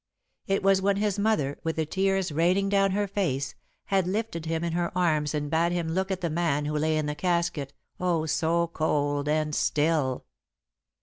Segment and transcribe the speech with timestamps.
[0.47, 3.53] It was when his mother, with the tears raining down her face,
[3.85, 6.97] had lifted him in her arms and bade him look at the man who lay
[6.97, 10.25] in the casket, oh, so cold and still.